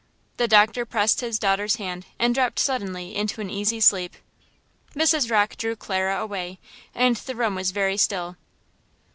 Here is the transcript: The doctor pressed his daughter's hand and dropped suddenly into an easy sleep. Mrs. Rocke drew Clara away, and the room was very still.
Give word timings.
The 0.37 0.47
doctor 0.47 0.83
pressed 0.83 1.21
his 1.21 1.37
daughter's 1.37 1.75
hand 1.75 2.07
and 2.17 2.33
dropped 2.33 2.57
suddenly 2.57 3.15
into 3.15 3.39
an 3.39 3.51
easy 3.51 3.79
sleep. 3.79 4.15
Mrs. 4.95 5.29
Rocke 5.29 5.55
drew 5.57 5.75
Clara 5.75 6.19
away, 6.19 6.57
and 6.95 7.15
the 7.17 7.35
room 7.35 7.53
was 7.53 7.69
very 7.69 7.97
still. 7.97 8.35